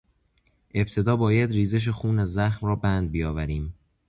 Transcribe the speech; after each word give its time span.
ابتدا 0.75 1.15
باید 1.15 1.51
ریزش 1.51 1.87
خون 1.89 2.19
از 2.19 2.33
زخم 2.33 2.65
را 2.67 2.75
بند 2.75 3.11
بیاوریم. 3.11 3.73